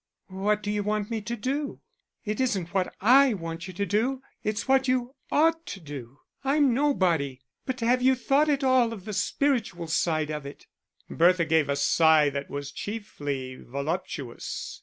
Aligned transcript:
"What 0.29 0.63
do 0.63 0.71
you 0.71 0.81
want 0.81 1.11
me 1.11 1.21
to 1.21 1.35
do?" 1.35 1.79
"It 2.25 2.41
isn't 2.41 2.73
what 2.73 2.91
I 3.01 3.35
want 3.35 3.67
you 3.67 3.73
to 3.75 3.85
do. 3.85 4.23
It's 4.43 4.67
what 4.67 4.87
you 4.87 5.13
ought 5.31 5.63
to 5.67 5.79
do. 5.79 6.21
I'm 6.43 6.73
nobody. 6.73 7.39
But 7.67 7.81
have 7.81 8.01
you 8.01 8.15
thought 8.15 8.49
at 8.49 8.63
all 8.63 8.93
of 8.93 9.05
the 9.05 9.13
spiritual 9.13 9.85
side 9.85 10.31
of 10.31 10.43
it?" 10.43 10.65
Bertha 11.07 11.45
gave 11.45 11.69
a 11.69 11.75
sigh 11.75 12.31
that 12.31 12.49
was 12.49 12.71
chiefly 12.71 13.57
voluptuous. 13.57 14.79